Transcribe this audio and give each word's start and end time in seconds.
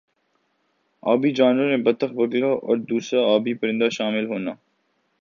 آبی 1.03 1.31
جانور 1.31 1.67
میں 1.69 1.77
بطخ 1.85 2.11
بگلا 2.11 2.51
اور 2.65 2.77
دُوسْرا 2.89 3.21
آبی 3.35 3.53
پرندہ 3.53 3.89
شامل 3.91 4.25
ہونا 4.25 4.51